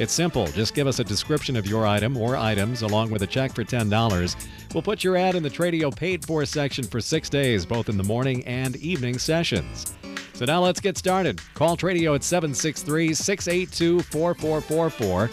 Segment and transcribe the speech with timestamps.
[0.00, 0.46] It's simple.
[0.46, 3.64] Just give us a description of your item or items along with a check for
[3.64, 4.46] $10.
[4.72, 7.98] We'll put your ad in the Tradio paid for section for six days, both in
[7.98, 9.92] the morning and evening sessions.
[10.32, 11.38] So now let's get started.
[11.52, 15.30] Call Tradio at 763 682 4444.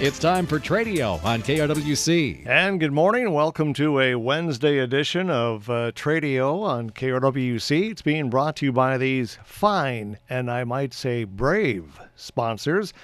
[0.00, 2.46] It's time for Tradio on KRWC.
[2.46, 7.90] And good morning welcome to a Wednesday edition of uh, Tradio on KRWC.
[7.90, 12.94] It's being brought to you by these fine and I might say brave sponsors.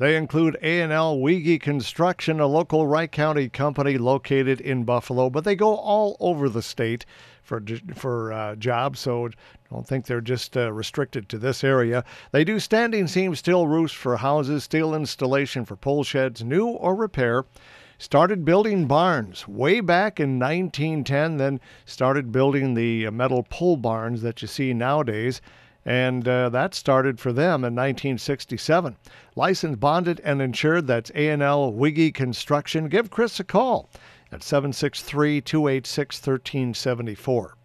[0.00, 5.54] They include A&L Weege Construction, a local Wright County company located in Buffalo, but they
[5.54, 7.04] go all over the state
[7.42, 7.62] for
[7.94, 9.00] for uh, jobs.
[9.00, 9.28] So
[9.70, 12.02] don't think they're just uh, restricted to this area.
[12.32, 16.94] They do standing seam steel roofs for houses, steel installation for pole sheds, new or
[16.94, 17.44] repair.
[17.98, 24.22] Started building barns way back in 1910, then started building the uh, metal pole barns
[24.22, 25.42] that you see nowadays.
[25.84, 28.96] And uh, that started for them in 1967.
[29.34, 30.86] Licensed, bonded, and insured.
[30.86, 32.88] That's A&L Weege Construction.
[32.88, 33.88] Give Chris a call
[34.30, 37.56] at 763 286 1374.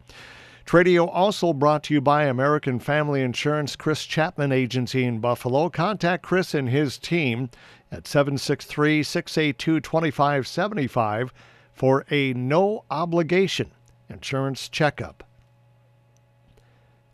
[0.65, 5.69] Tradio also brought to you by American Family Insurance Chris Chapman Agency in Buffalo.
[5.69, 7.49] Contact Chris and his team
[7.91, 11.33] at 763 682 2575
[11.71, 13.71] for a no obligation
[14.09, 15.24] insurance checkup.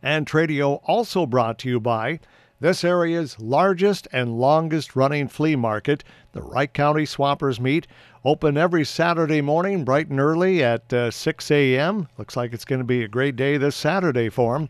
[0.03, 2.19] And Tradio also brought to you by
[2.61, 7.88] this area's largest and longest running flea market, the Wright County Swappers Meet,
[8.23, 12.07] open every Saturday morning bright and early at uh, 6 a.m.
[12.19, 14.69] Looks like it's going to be a great day this Saturday for them.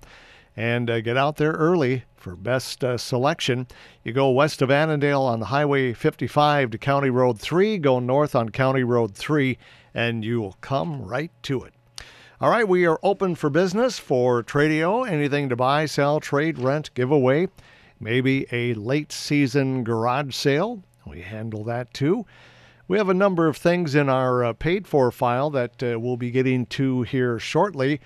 [0.56, 3.68] And uh, get out there early for best uh, selection.
[4.04, 8.50] You go west of Annandale on Highway 55 to County Road 3, go north on
[8.50, 9.58] County Road 3,
[9.94, 11.74] and you will come right to it.
[12.42, 15.08] All right, we are open for business for Tradio.
[15.08, 17.50] Anything to buy, sell, trade, rent, give away
[18.00, 20.82] maybe a late season garage sale.
[21.06, 22.26] We handle that too.
[22.88, 26.18] We have a number of things in our uh, paid for file that uh, we'll
[26.18, 28.02] be getting to here shortly.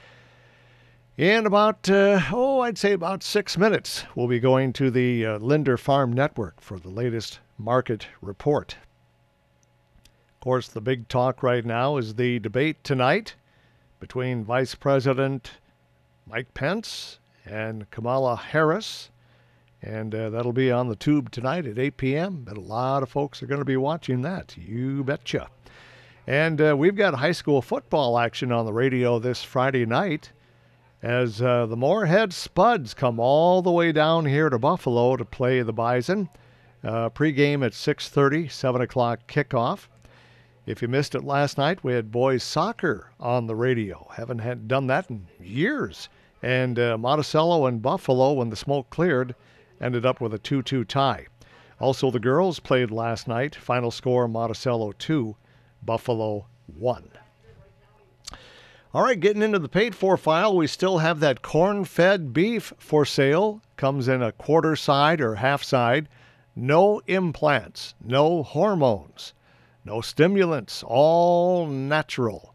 [1.16, 5.38] In about, uh, oh, I'd say about six minutes, we'll be going to the uh,
[5.38, 8.75] Linder Farm Network for the latest market report.
[10.34, 13.35] Of course, the big talk right now is the debate tonight
[14.06, 15.54] between Vice President
[16.28, 19.10] Mike Pence and Kamala Harris
[19.82, 22.44] and uh, that'll be on the tube tonight at 8 p.m.
[22.46, 24.56] But a lot of folks are going to be watching that.
[24.56, 25.48] You betcha.
[26.28, 30.32] And uh, we've got high school football action on the radio this Friday night
[31.02, 35.64] as uh, the Moorhead Spuds come all the way down here to Buffalo to play
[35.64, 36.30] the Bison.
[36.84, 39.88] Uh, pregame at 6:30, 7 o'clock kickoff.
[40.66, 44.08] If you missed it last night, we had boys soccer on the radio.
[44.16, 46.09] Haven't had done that in years.
[46.42, 49.36] And uh, Monticello and Buffalo, when the smoke cleared,
[49.80, 51.28] ended up with a 2 2 tie.
[51.80, 53.54] Also, the girls played last night.
[53.54, 55.36] Final score Monticello 2,
[55.84, 57.09] Buffalo 1.
[58.94, 62.74] All right, getting into the paid for file, we still have that corn fed beef
[62.78, 63.62] for sale.
[63.75, 66.08] Comes in a quarter side or half side.
[66.56, 69.34] No implants, no hormones,
[69.85, 72.53] no stimulants, all natural.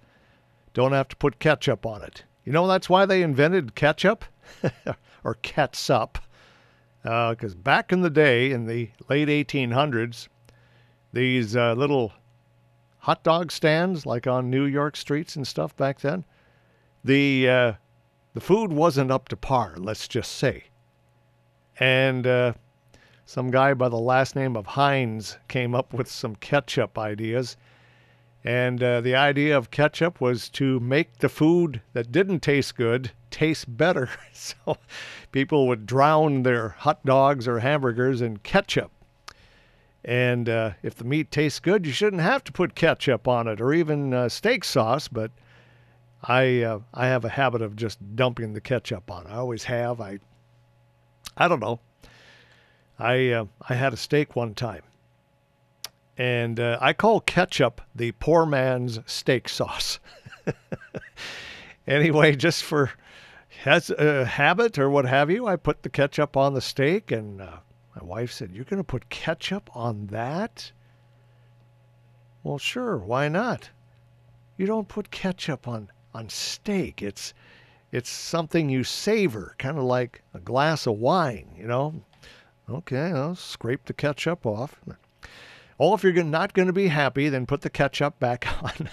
[0.75, 2.25] Don't have to put ketchup on it.
[2.45, 4.25] You know that's why they invented ketchup
[5.25, 6.19] or catsup
[7.03, 10.29] because uh, back in the day, in the late 1800s,
[11.13, 12.13] these uh, little
[12.99, 16.25] hot dog stands, like on New York streets and stuff back then,
[17.03, 17.73] the uh,
[18.35, 19.75] the food wasn't up to par.
[19.79, 20.65] Let's just say,
[21.79, 22.53] and uh,
[23.31, 27.57] some guy by the last name of Heinz came up with some ketchup ideas.
[28.43, 33.13] And uh, the idea of ketchup was to make the food that didn't taste good
[33.31, 34.11] taste better.
[34.33, 34.79] so
[35.31, 38.91] people would drown their hot dogs or hamburgers in ketchup.
[40.05, 43.61] And uh, if the meat tastes good, you shouldn't have to put ketchup on it
[43.61, 45.07] or even uh, steak sauce.
[45.07, 45.31] But
[46.25, 49.29] I uh, I have a habit of just dumping the ketchup on.
[49.29, 50.01] I always have.
[50.01, 50.19] I
[51.37, 51.79] I don't know.
[53.01, 54.83] I uh, I had a steak one time,
[56.19, 59.99] and uh, I call ketchup the poor man's steak sauce.
[61.87, 62.91] anyway, just for
[63.63, 67.41] has a habit or what have you, I put the ketchup on the steak, and
[67.41, 67.59] uh,
[67.97, 70.73] my wife said, "You're going to put ketchup on that?"
[72.43, 73.71] Well, sure, why not?
[74.57, 77.03] You don't put ketchup on, on steak.
[77.03, 77.35] It's
[77.93, 82.03] it's something you savor, kind of like a glass of wine, you know.
[82.69, 84.81] Okay, I'll scrape the ketchup off.
[85.79, 88.91] Oh, if you're not going to be happy, then put the ketchup back on.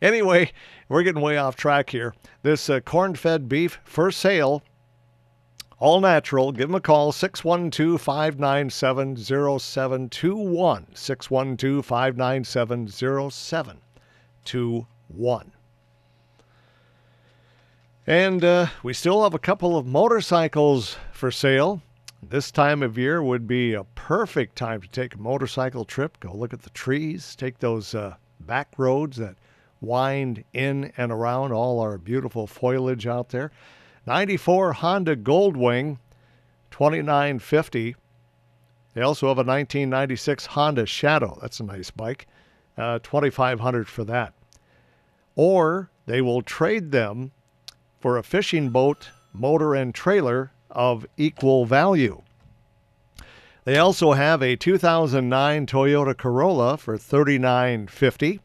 [0.00, 0.52] anyway,
[0.88, 2.14] we're getting way off track here.
[2.42, 4.62] This uh, corn fed beef for sale,
[5.78, 6.52] all natural.
[6.52, 10.86] Give them a call 612 597 0721.
[10.94, 15.52] 612 597 0721.
[18.06, 21.82] And uh, we still have a couple of motorcycles for sale.
[22.30, 26.18] This time of year would be a perfect time to take a motorcycle trip.
[26.20, 29.36] Go look at the trees, take those uh, back roads that
[29.80, 33.50] wind in and around all our beautiful foliage out there.
[34.06, 35.98] 94 Honda Goldwing,
[36.70, 37.94] 2950.
[38.94, 41.38] They also have a 1996 Honda Shadow.
[41.42, 42.26] That's a nice bike.
[42.78, 44.32] Uh, 2500 for that.
[45.36, 47.32] Or they will trade them
[48.00, 52.22] for a fishing boat, motor, and trailer of equal value.
[53.64, 58.40] They also have a 2009 Toyota Corolla for $39.50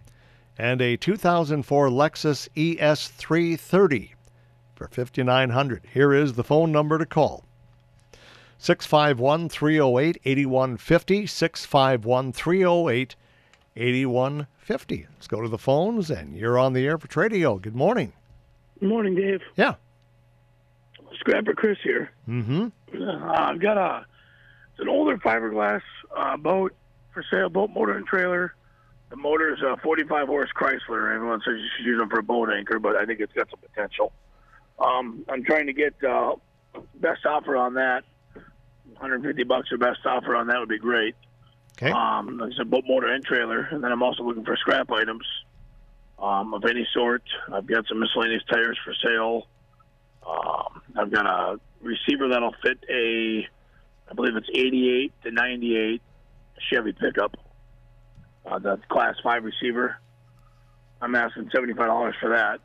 [0.58, 4.12] and a 2004 Lexus ES330
[4.76, 5.88] for 5,900.
[5.94, 7.44] Here is the phone number to call
[8.60, 11.28] 651 308 8150.
[11.28, 13.16] 651 308
[13.76, 15.08] 8150.
[15.14, 17.62] Let's go to the phones, and you're on the air for Tradio.
[17.62, 18.14] Good morning.
[18.80, 19.42] Good Morning, Dave.
[19.56, 19.76] Yeah.
[21.20, 22.12] Scrapper Chris here.
[22.28, 22.68] Mm-hmm.
[23.02, 24.06] Uh, I've got a
[24.72, 25.82] it's an older fiberglass
[26.16, 26.74] uh, boat
[27.14, 28.54] for sale, boat motor and trailer.
[29.10, 31.14] The motor is a 45 horse Chrysler.
[31.14, 33.50] Everyone says you should use them for a boat anchor, but I think it's got
[33.50, 34.14] some potential.
[34.80, 36.36] Um, I'm trying to get uh,
[36.96, 38.04] best offer on that.
[38.34, 41.16] 150 bucks or best offer on that would be great.
[41.82, 41.92] Okay.
[41.92, 44.92] Um, like I said, boat motor and trailer, and then I'm also looking for scrap
[44.92, 45.26] items
[46.20, 47.24] um, of any sort.
[47.52, 49.48] I've got some miscellaneous tires for sale.
[50.28, 53.48] Um, I've got a receiver that'll fit a,
[54.10, 56.02] I believe it's 88 to 98
[56.70, 57.38] Chevy pickup.
[58.46, 59.98] Uh, that's class five receiver.
[61.02, 62.60] I'm asking $75 for that.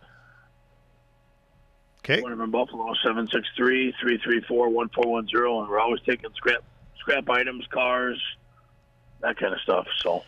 [1.99, 2.21] Okay.
[2.21, 6.63] One of them Buffalo 763 334 1410, and we're always taking scrap
[6.99, 8.21] scrap items, cars,
[9.21, 9.87] that kind of stuff.
[10.01, 10.25] So.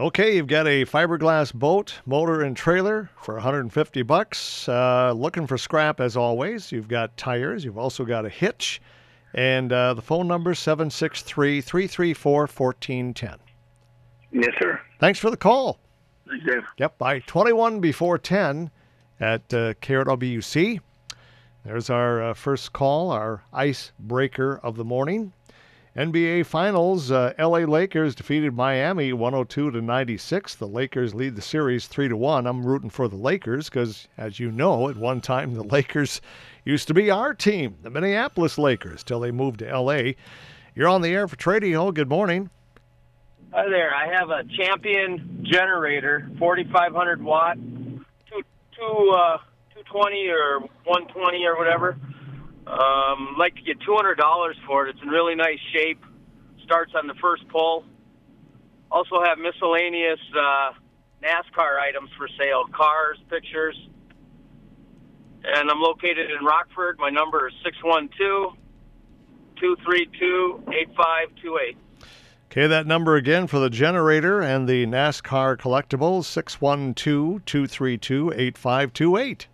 [0.00, 4.68] Okay, you've got a fiberglass boat, motor, and trailer for 150 bucks.
[4.68, 6.70] Uh, looking for scrap as always.
[6.70, 7.64] You've got tires.
[7.64, 8.80] You've also got a hitch,
[9.34, 13.38] and uh, the phone number 763-334-1410.
[14.30, 14.80] Yes, sir.
[15.00, 15.80] Thanks for the call.
[16.28, 16.62] Thanks, Dave.
[16.76, 18.70] Yep, by 21 before 10
[19.18, 20.78] at uh, KRWC.
[21.64, 25.32] There's our uh, first call, our icebreaker of the morning.
[25.98, 30.54] NBA Finals, uh, LA Lakers defeated Miami 102 to 96.
[30.54, 32.46] The Lakers lead the series 3 to 1.
[32.46, 36.20] I'm rooting for the Lakers because as you know, at one time the Lakers
[36.64, 40.12] used to be our team, the Minneapolis Lakers, till they moved to LA.
[40.76, 41.92] You're on the air for Tradio.
[41.92, 42.48] Good morning.
[43.52, 43.92] Hi there.
[43.92, 48.42] I have a champion generator, 4,500 watt, two,
[48.76, 49.38] two, uh,
[49.74, 51.98] 220 or 120 or whatever.
[52.68, 54.90] Um, like to get $200 for it.
[54.90, 56.04] It's in really nice shape.
[56.64, 57.84] Starts on the first pull.
[58.90, 60.72] Also have miscellaneous uh,
[61.22, 63.76] NASCAR items for sale, cars, pictures.
[65.44, 66.98] And I'm located in Rockford.
[66.98, 68.54] My number is 612
[69.56, 71.76] 232 8528.
[72.50, 79.48] Okay, that number again for the generator and the NASCAR collectibles 612 232 8528.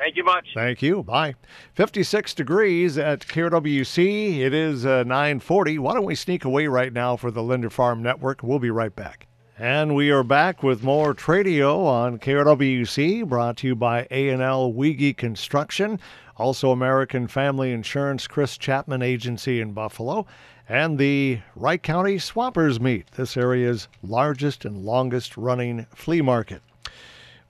[0.00, 0.46] Thank you much.
[0.54, 1.02] Thank you.
[1.02, 1.34] Bye.
[1.74, 4.38] 56 degrees at KRWC.
[4.38, 5.78] It is uh, 940.
[5.78, 8.42] Why don't we sneak away right now for the Linder Farm Network?
[8.42, 9.26] We'll be right back.
[9.58, 15.18] And we are back with more Tradio on KRWC, brought to you by A&L Weege
[15.18, 16.00] Construction,
[16.38, 20.24] also American Family Insurance, Chris Chapman Agency in Buffalo,
[20.66, 26.62] and the Wright County Swappers Meet, this area's largest and longest running flea market.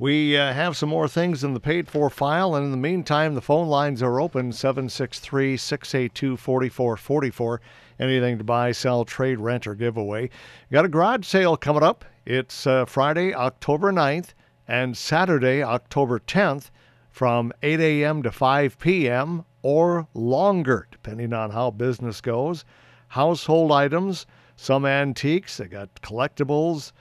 [0.01, 3.35] We uh, have some more things in the paid for file, and in the meantime,
[3.35, 7.61] the phone lines are open 763 682 4444.
[7.99, 10.31] Anything to buy, sell, trade, rent, or give away.
[10.73, 12.07] Got a garage sale coming up.
[12.25, 14.33] It's uh, Friday, October 9th,
[14.67, 16.71] and Saturday, October 10th,
[17.11, 18.23] from 8 a.m.
[18.23, 19.45] to 5 p.m.
[19.61, 22.65] or longer, depending on how business goes.
[23.09, 24.25] Household items,
[24.57, 26.93] some antiques, they got collectibles.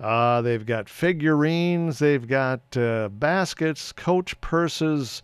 [0.00, 5.22] Uh, they've got figurines, they've got uh, baskets, coach purses.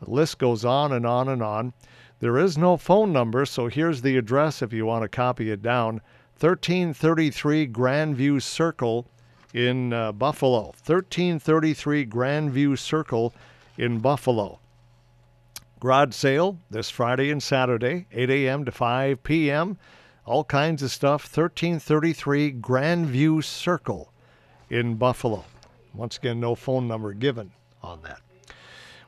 [0.00, 1.72] The list goes on and on and on.
[2.20, 5.62] There is no phone number, so here's the address if you want to copy it
[5.62, 6.00] down
[6.38, 9.06] 1333 Grandview Circle
[9.52, 10.66] in uh, Buffalo.
[10.84, 13.34] 1333 Grandview Circle
[13.78, 14.60] in Buffalo.
[15.80, 18.64] Garage sale this Friday and Saturday, 8 a.m.
[18.64, 19.76] to 5 p.m.
[20.26, 21.22] All kinds of stuff.
[21.22, 24.12] 1333 Grandview Circle
[24.68, 25.44] in Buffalo.
[25.94, 28.20] Once again, no phone number given on that.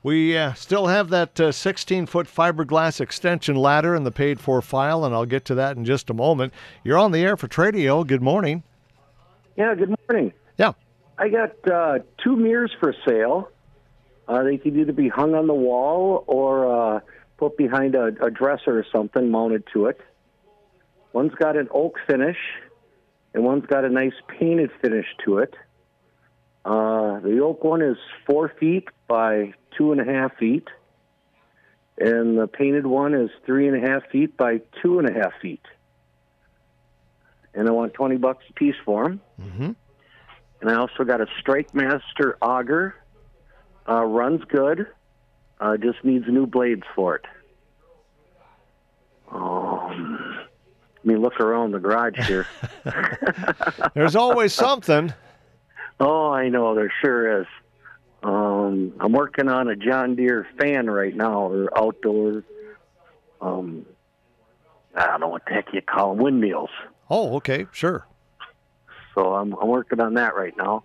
[0.05, 4.63] We uh, still have that 16 uh, foot fiberglass extension ladder in the paid for
[4.63, 6.55] file, and I'll get to that in just a moment.
[6.85, 8.07] You're on the air for Tradio.
[8.07, 8.63] Good morning.
[9.57, 10.33] Yeah, good morning.
[10.57, 10.75] Yeah.
[11.19, 13.51] I got uh, two mirrors for sale.
[14.29, 17.01] Uh, they could either be hung on the wall or uh,
[17.39, 20.01] put behind a, a dresser or something mounted to it.
[21.13, 22.39] One's got an oak finish,
[23.35, 25.55] and one's got a nice painted finish to it.
[26.65, 27.97] Uh, the oak one is
[28.27, 30.69] four feet by two and a half feet,
[31.99, 35.33] and the painted one is three and a half feet by two and a half
[35.41, 35.65] feet.
[37.55, 39.21] And I want 20 bucks a piece for them.
[39.41, 39.71] Mm-hmm.
[40.61, 42.95] And I also got a Strike Master auger
[43.89, 44.87] uh, runs good.
[45.61, 47.25] Uh, just needs new blades for it.
[49.31, 50.18] Um,
[51.09, 52.47] me look around the garage here.
[53.95, 55.13] There's always something.
[55.99, 57.47] Oh, I know there sure is.
[58.23, 62.45] Um, I'm working on a John Deere fan right now, or outdoor.
[63.41, 63.87] Um,
[64.95, 66.71] I don't know what the heck you call them, windmills.
[67.11, 68.07] Oh, okay, sure.
[69.15, 70.85] So I'm, I'm working on that right now.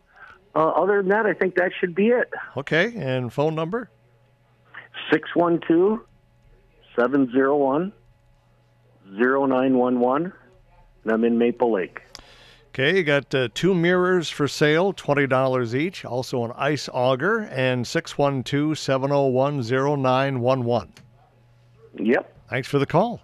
[0.56, 2.32] Uh, other than that, I think that should be it.
[2.56, 3.90] Okay, and phone number?
[5.12, 6.00] 612
[6.96, 7.92] 701
[9.14, 10.34] 0911,
[11.04, 12.02] and I'm in Maple Lake.
[12.70, 16.06] Okay, you got uh, two mirrors for sale, $20 each.
[16.06, 20.94] Also, an ice auger, and 612 701 0911.
[22.00, 22.36] Yep.
[22.50, 23.22] Thanks for the call.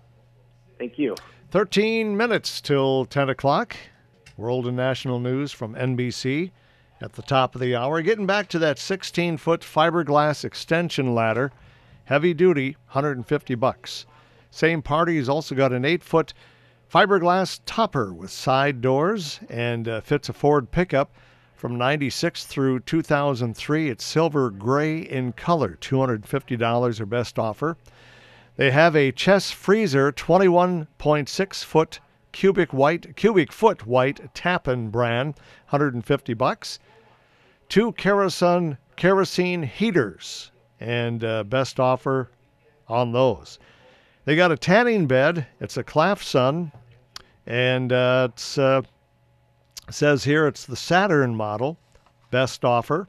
[0.78, 1.16] Thank you.
[1.52, 3.76] 13 minutes till 10 o'clock.
[4.38, 6.52] World and national news from NBC
[7.02, 8.02] at the top of the hour.
[8.02, 11.52] Getting back to that 16 foot fiberglass extension ladder,
[12.06, 14.06] heavy duty, 150 bucks.
[14.52, 16.34] Same party has also got an 8 foot
[16.92, 21.14] fiberglass topper with side doors and uh, fits a Ford pickup
[21.56, 23.90] from 96 through 2003.
[23.90, 27.78] It's silver gray in color, $250 or best offer.
[28.56, 32.00] They have a chest freezer, 21.6 foot
[32.32, 35.36] cubic white cubic foot white Tappan brand,
[35.70, 36.80] 150 bucks
[37.70, 42.30] two kerosene kerosene heaters, and uh, best offer
[42.88, 43.60] on those.
[44.30, 45.48] They got a tanning bed.
[45.60, 46.72] It's a Clafson,
[47.48, 48.84] and uh, it's uh,
[49.90, 51.80] says here it's the Saturn model.
[52.30, 53.08] Best offer.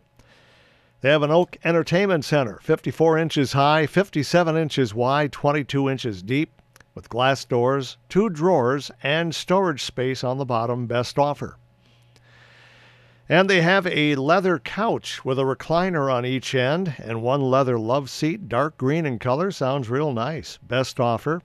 [1.02, 6.62] They have an Oak Entertainment Center, 54 inches high, 57 inches wide, 22 inches deep,
[6.94, 10.86] with glass doors, two drawers, and storage space on the bottom.
[10.86, 11.58] Best offer.
[13.30, 17.78] And they have a leather couch with a recliner on each end and one leather
[17.78, 19.52] love seat, dark green in color.
[19.52, 20.58] Sounds real nice.
[20.66, 21.40] Best offer.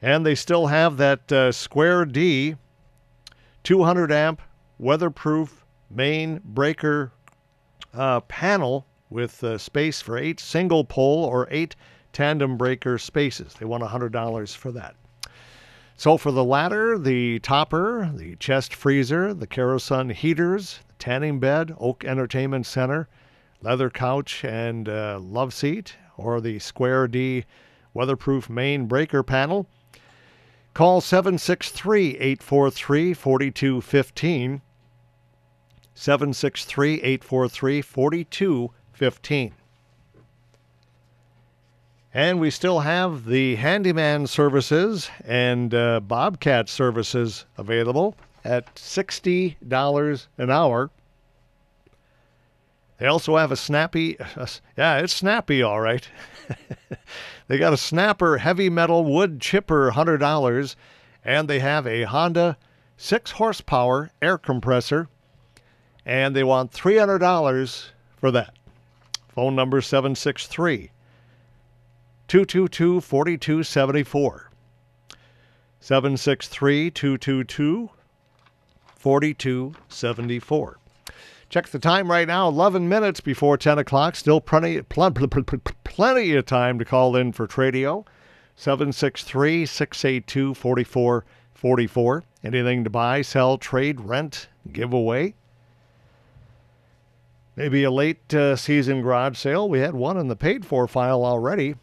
[0.00, 2.54] And they still have that uh, Square D
[3.64, 4.40] 200 amp
[4.78, 7.10] weatherproof main breaker
[7.92, 11.74] uh, panel with uh, space for eight single pole or eight
[12.12, 13.54] tandem breaker spaces.
[13.58, 14.94] They want $100 for that.
[15.96, 22.04] So for the ladder, the topper, the chest freezer, the kerosene heaters, tanning bed, Oak
[22.04, 23.08] Entertainment Center,
[23.62, 27.44] leather couch and uh, love seat, or the Square D
[27.94, 29.66] weatherproof main breaker panel.
[30.74, 34.62] Call 763 843 4215.
[35.94, 39.54] 763 843 4215.
[42.12, 50.50] And we still have the handyman services and uh, Bobcat services available at $60 an
[50.50, 50.90] hour.
[52.98, 56.06] They also have a snappy, uh, yeah, it's snappy, all right.
[57.48, 60.76] they got a snapper heavy metal wood chipper, $100,
[61.24, 62.58] and they have a Honda
[62.98, 65.08] 6 horsepower air compressor,
[66.04, 68.54] and they want $300 for that.
[69.28, 70.90] Phone number 763
[72.28, 74.50] 222 4274.
[75.80, 77.90] 763 222
[79.00, 80.78] 4274.
[81.48, 84.14] Check the time right now, 11 minutes before 10 o'clock.
[84.14, 88.06] Still plenty, plenty of time to call in for Tradio.
[88.56, 92.24] 763 682 4444.
[92.44, 95.34] Anything to buy, sell, trade, rent, give away.
[97.56, 99.68] Maybe a late uh, season garage sale.
[99.68, 101.74] We had one in the paid for file already.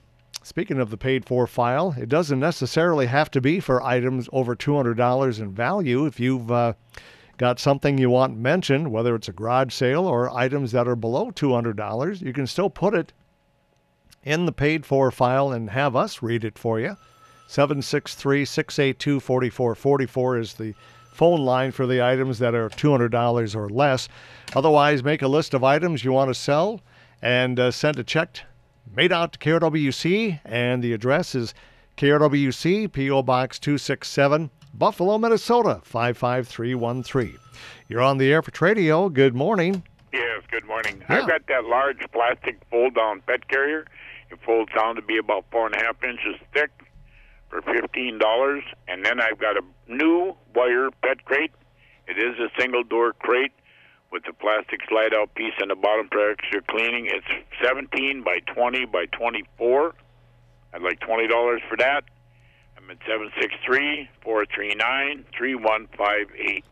[0.47, 4.55] Speaking of the paid for file, it doesn't necessarily have to be for items over
[4.55, 6.05] $200 in value.
[6.05, 6.73] If you've uh,
[7.37, 11.31] got something you want mentioned, whether it's a garage sale or items that are below
[11.31, 13.11] $200, you can still put it
[14.23, 16.95] in the paid for file and have us read it for you.
[17.49, 20.73] 763 682 4444 is the
[21.11, 24.07] phone line for the items that are $200 or less.
[24.55, 26.79] Otherwise, make a list of items you want to sell
[27.21, 28.45] and uh, send a check
[28.95, 31.53] made out to KRWC, and the address is
[31.97, 33.23] KRWC, P.O.
[33.23, 37.37] Box 267, Buffalo, Minnesota 55313.
[37.87, 39.11] You're on the air for Tradio.
[39.11, 39.83] Good morning.
[40.13, 41.03] Yes, good morning.
[41.09, 41.21] Yeah.
[41.21, 43.85] I've got that large plastic fold down pet carrier.
[44.29, 46.69] It folds down to be about four and a half inches thick
[47.49, 48.63] for fifteen dollars.
[48.87, 51.51] And then I've got a new wire pet crate.
[52.07, 53.51] It is a single door crate
[54.11, 57.07] with the plastic slide out piece on the bottom for extra cleaning.
[57.07, 57.27] It's
[57.63, 59.93] seventeen by twenty by twenty four.
[60.73, 62.03] I'd like twenty dollars for that.
[62.77, 66.63] I'm at seven six three four three nine three one five eight.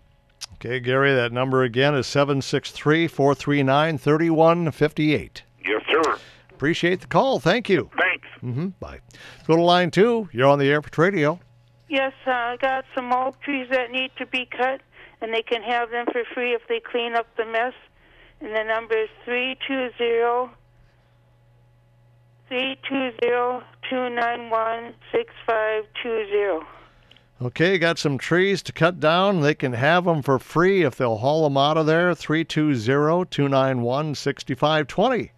[0.54, 5.44] Okay, Gary, that number again is 763 439 3158.
[5.66, 6.18] Yes, sir.
[6.50, 7.40] Appreciate the call.
[7.40, 7.90] Thank you.
[8.00, 8.28] Thanks.
[8.42, 8.68] Mm-hmm.
[8.80, 9.00] Bye.
[9.12, 10.30] Let's go to line two.
[10.32, 11.40] You're on the air for Tradio.
[11.90, 14.82] Yes, uh, I got some oak trees that need to be cut,
[15.22, 17.74] and they can have them for free if they clean up the mess.
[18.42, 20.52] And the number is three two zero
[22.48, 26.66] three two zero two nine one six five two zero.
[27.42, 29.42] Okay, got some trees to cut down.
[29.42, 32.16] They can have them for free if they'll haul them out of there.
[32.16, 35.32] 320 291 6520.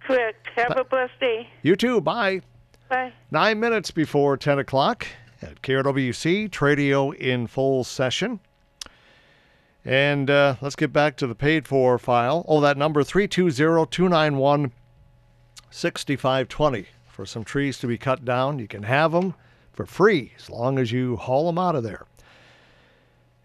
[0.00, 0.46] Correct.
[0.56, 1.48] Have a blessed day.
[1.62, 2.02] You too.
[2.02, 2.42] Bye.
[2.90, 3.12] Bye.
[3.30, 5.06] Nine minutes before 10 o'clock
[5.40, 8.40] at KRWC, Tradio in full session.
[9.88, 12.44] And uh, let's get back to the paid for file.
[12.46, 14.70] Oh, that number 320 291
[15.70, 18.58] 6520 for some trees to be cut down.
[18.58, 19.32] You can have them
[19.72, 22.04] for free as long as you haul them out of there.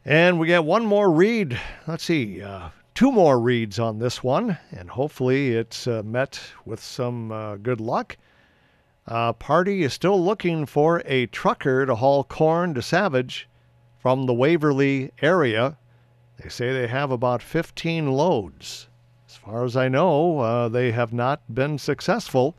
[0.03, 1.57] And we got one more read.
[1.87, 6.83] Let's see, uh, two more reads on this one, and hopefully it's uh, met with
[6.83, 8.17] some uh, good luck.
[9.07, 13.47] Uh, party is still looking for a trucker to haul corn to Savage
[13.97, 15.77] from the Waverly area.
[16.43, 18.89] They say they have about 15 loads.
[19.29, 22.57] As far as I know, uh, they have not been successful.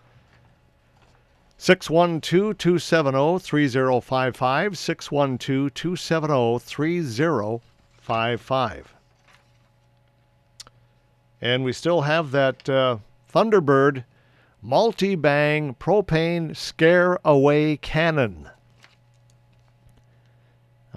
[1.58, 4.78] 612 270 3055.
[4.78, 8.94] 612 270 3055.
[11.42, 12.96] And we still have that uh,
[13.30, 14.04] Thunderbird
[14.62, 18.48] multi bang propane scare away cannon.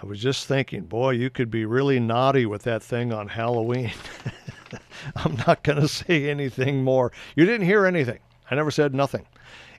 [0.02, 3.92] I was just thinking, boy, you could be really naughty with that thing on Halloween.
[5.16, 7.12] I'm not going to say anything more.
[7.36, 8.20] You didn't hear anything.
[8.52, 9.26] I never said nothing.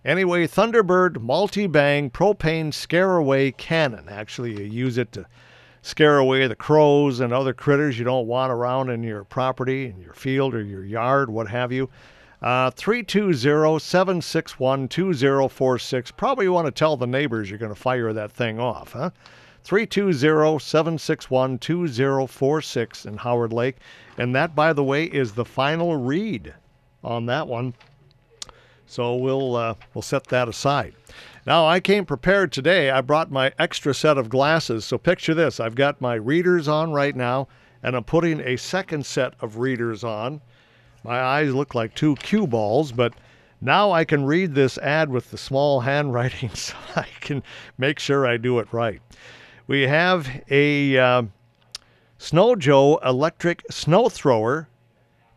[0.04, 4.08] Anyway, Thunderbird multi bang propane scare away cannon.
[4.08, 5.26] Actually, you use it to
[5.82, 10.00] scare away the crows and other critters you don't want around in your property, in
[10.00, 11.88] your field or your yard, what have you.
[12.42, 16.10] Uh, 320 761 2046.
[16.12, 19.10] Probably want to tell the neighbors you're going to fire that thing off, huh?
[19.68, 23.76] 320 761 2046 in Howard Lake.
[24.16, 26.54] And that, by the way, is the final read
[27.04, 27.74] on that one.
[28.86, 30.94] So we'll uh, we'll set that aside.
[31.46, 32.88] Now I came prepared today.
[32.90, 34.86] I brought my extra set of glasses.
[34.86, 37.46] So picture this: I've got my readers on right now,
[37.82, 40.40] and I'm putting a second set of readers on.
[41.04, 43.12] My eyes look like two cue balls, but
[43.60, 47.42] now I can read this ad with the small handwriting, so I can
[47.76, 49.02] make sure I do it right.
[49.68, 51.22] We have a uh,
[52.16, 54.66] Snow Joe electric snow thrower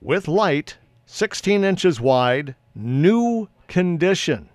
[0.02, 4.48] with light, 16 inches wide, new condition,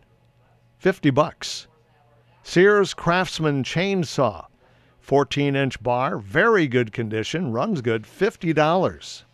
[0.79, 1.67] 50 bucks.
[2.43, 4.47] Sears Craftsman chainsaw,
[5.01, 9.25] 14 inch bar, very good condition, runs good, $50.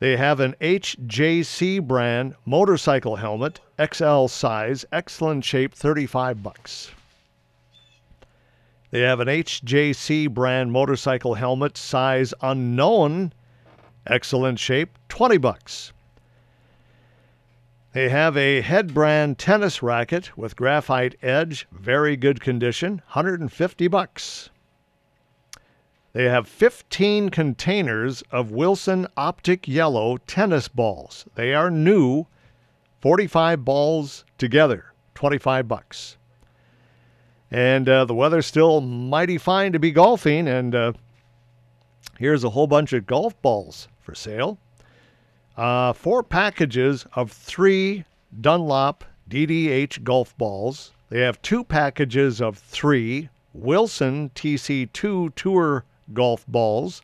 [0.00, 6.90] They have an HJC brand motorcycle helmet, XL size, excellent shape, 35 bucks.
[8.94, 13.32] They have an HJC brand motorcycle helmet, size unknown,
[14.06, 15.92] excellent shape, 20 bucks.
[17.92, 24.50] They have a head brand tennis racket with graphite edge, very good condition, 150 bucks.
[26.12, 31.24] They have 15 containers of Wilson Optic Yellow tennis balls.
[31.34, 32.26] They are new,
[33.00, 36.16] 45 balls together, 25 bucks.
[37.50, 40.92] And uh, the weather's still mighty fine to be golfing, and uh,
[42.18, 44.58] here's a whole bunch of golf balls for sale.
[45.56, 48.04] Uh, four packages of three
[48.40, 50.92] Dunlop DDH golf balls.
[51.10, 57.02] They have two packages of three Wilson TC2 Tour golf balls.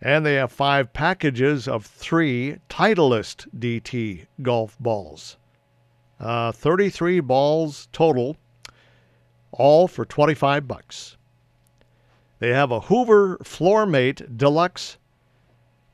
[0.00, 5.36] And they have five packages of three Titleist DT golf balls.
[6.18, 8.36] Uh, 33 balls total,
[9.52, 11.16] all for 25 bucks.
[12.38, 14.96] They have a Hoover Floormate Deluxe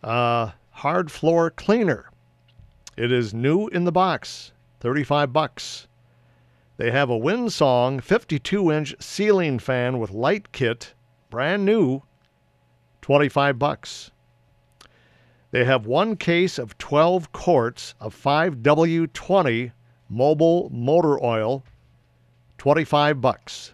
[0.03, 2.11] uh, hard floor cleaner.
[2.97, 5.89] It is new in the box, 35 bucks.
[6.77, 10.95] They have a Windsong 52 inch ceiling fan with light kit,
[11.31, 12.03] brand new,
[13.03, 14.11] 25 bucks.
[15.51, 19.73] They have one case of 12 quarts of 5W20
[20.13, 21.65] Mobil motor oil,
[22.59, 23.73] 25 bucks.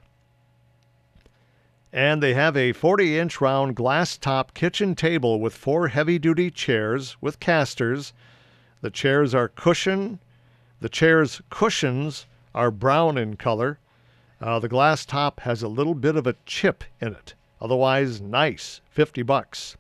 [1.92, 6.50] And they have a 40 inch round glass top kitchen table with four heavy duty
[6.50, 8.12] chairs with casters.
[8.80, 10.18] The chairs are cushion.
[10.80, 13.78] The chairs' cushions are brown in color.
[14.40, 17.34] Uh, the glass top has a little bit of a chip in it.
[17.60, 19.76] Otherwise, nice, 50 bucks.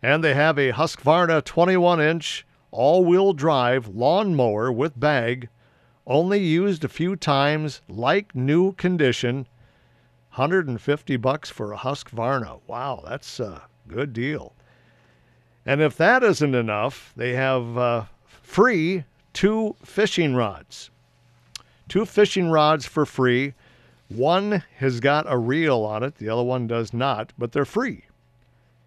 [0.00, 5.48] And they have a Husqvarna 21 inch all wheel drive lawnmower with bag,
[6.06, 9.46] only used a few times, like new condition.
[10.34, 12.60] 150 bucks for a Husqvarna.
[12.66, 14.52] Wow, that's a good deal.
[15.64, 20.90] And if that isn't enough, they have uh, free two fishing rods.
[21.88, 23.54] Two fishing rods for free.
[24.08, 28.04] One has got a reel on it, the other one does not, but they're free.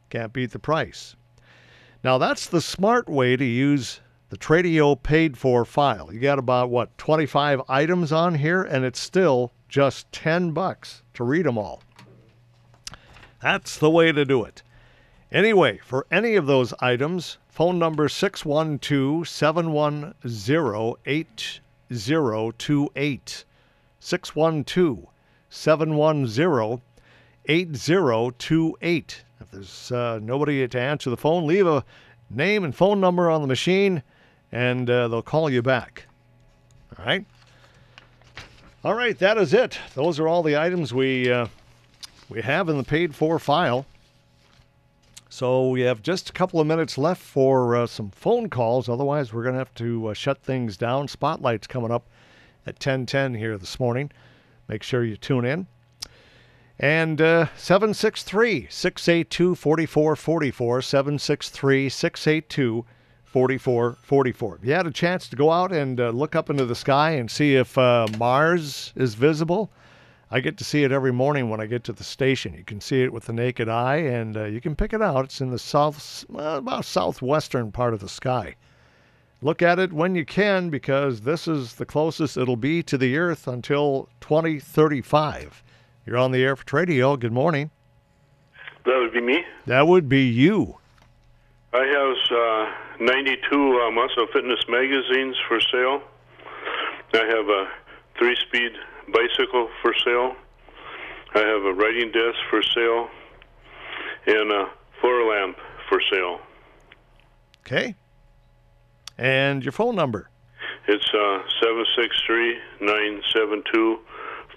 [0.10, 1.16] Can't beat the price.
[2.04, 6.14] Now, that's the smart way to use the Tradio paid for file.
[6.14, 11.24] You got about, what, 25 items on here, and it's still just 10 bucks to
[11.24, 11.82] read them all.
[13.42, 14.62] That's the way to do it.
[15.32, 23.46] Anyway, for any of those items, phone number 612 710 8028.
[24.00, 25.06] 612
[25.50, 26.82] 710
[27.46, 29.24] 8028.
[29.42, 31.84] If there's uh, nobody to answer the phone, leave a
[32.30, 34.04] name and phone number on the machine
[34.52, 36.06] and uh, they'll call you back.
[36.98, 37.26] All right?
[38.84, 39.78] All right, that is it.
[39.94, 41.48] Those are all the items we uh,
[42.30, 43.86] we have in the paid for file.
[45.30, 48.90] So we have just a couple of minutes left for uh, some phone calls.
[48.90, 51.08] Otherwise, we're going to have to uh, shut things down.
[51.08, 52.08] Spotlight's coming up
[52.66, 54.12] at 10:10 here this morning.
[54.68, 55.68] Make sure you tune in.
[56.80, 60.82] And uh, 763 682 4444.
[60.82, 62.86] 763 682
[63.30, 64.56] 4444.
[64.56, 67.12] If you had a chance to go out and uh, look up into the sky
[67.12, 69.72] and see if uh, Mars is visible,
[70.32, 72.56] I get to see it every morning when I get to the station.
[72.56, 75.26] You can see it with the naked eye, and uh, you can pick it out.
[75.26, 78.56] It's in the south, about southwestern part of the sky.
[79.42, 83.18] Look at it when you can, because this is the closest it'll be to the
[83.18, 85.64] Earth until 2035.
[86.06, 87.20] You're on the air for Tradio.
[87.20, 87.70] Good morning.
[88.86, 89.44] That would be me.
[89.68, 90.78] That would be you.
[91.74, 96.02] I have uh, 92 uh, Muscle Fitness magazines for sale.
[97.14, 97.70] I have a
[98.18, 98.74] three speed
[99.14, 100.36] bicycle for sale.
[101.34, 103.08] I have a writing desk for sale.
[104.28, 105.56] And a floor lamp
[105.88, 106.42] for sale.
[107.62, 107.96] Okay.
[109.18, 110.30] And your phone number?
[110.88, 114.00] It's uh, 763 972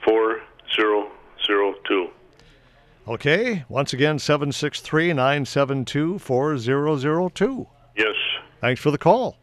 [0.04, 2.10] 4002.
[3.06, 3.64] Okay.
[3.68, 7.68] Once again, 763 972 4002.
[8.62, 9.38] Thanks for the call.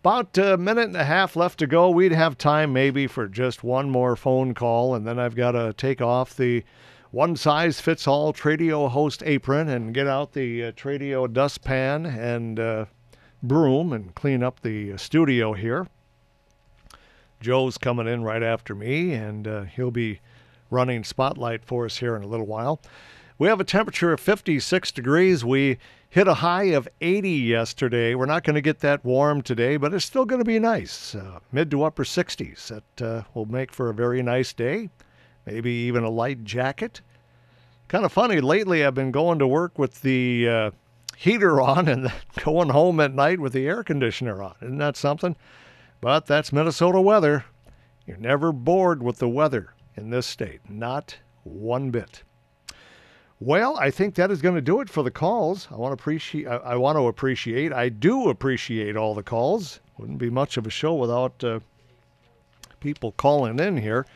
[0.00, 1.88] About a minute and a half left to go.
[1.88, 5.72] We'd have time maybe for just one more phone call, and then I've got to
[5.72, 6.64] take off the
[7.12, 12.60] one size fits all Tradio host apron and get out the uh, Tradio dustpan and
[12.60, 12.84] uh,
[13.42, 15.86] broom and clean up the uh, studio here.
[17.40, 20.20] Joe's coming in right after me, and uh, he'll be
[20.68, 22.82] running spotlight for us here in a little while.
[23.38, 25.42] We have a temperature of 56 degrees.
[25.42, 25.78] We
[26.14, 28.14] hit a high of 80 yesterday.
[28.14, 31.12] We're not going to get that warm today, but it's still going to be nice.
[31.12, 32.68] Uh, mid to upper 60s.
[32.68, 34.90] That uh, will make for a very nice day.
[35.44, 37.00] Maybe even a light jacket.
[37.88, 40.70] Kind of funny, lately I've been going to work with the uh,
[41.16, 42.12] heater on and
[42.44, 44.54] going home at night with the air conditioner on.
[44.62, 45.34] Isn't that something?
[46.00, 47.44] But that's Minnesota weather.
[48.06, 50.60] You're never bored with the weather in this state.
[50.70, 52.22] Not one bit.
[53.44, 55.68] Well, I think that is going to do it for the calls.
[55.70, 56.46] I want to appreciate.
[56.46, 57.74] I, I want to appreciate.
[57.74, 59.80] I do appreciate all the calls.
[59.98, 61.60] Wouldn't be much of a show without uh,
[62.80, 64.06] people calling in here.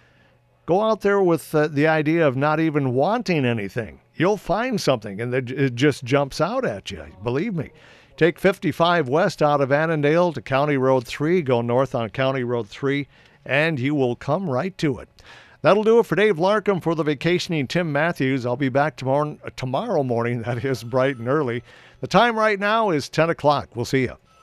[0.67, 4.01] Go out there with uh, the idea of not even wanting anything.
[4.15, 7.05] You'll find something and it just jumps out at you.
[7.25, 7.71] Believe me.
[8.19, 12.69] Take 55 west out of Annandale to County Road 3, go north on County Road
[12.69, 13.07] 3,
[13.47, 15.09] and you will come right to it.
[15.63, 18.45] That'll do it for Dave Larkham for the vacationing Tim Matthews.
[18.45, 21.63] I'll be back tomorrow, tomorrow morning, that is bright and early.
[22.01, 23.75] The time right now is 10 o'clock.
[23.75, 24.17] We'll see you.